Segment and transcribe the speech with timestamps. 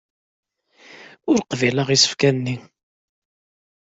[1.31, 2.55] Ur qbileɣ isefka-nni.